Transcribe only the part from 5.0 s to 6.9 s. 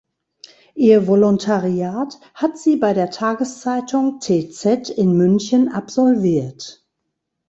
München absolviert.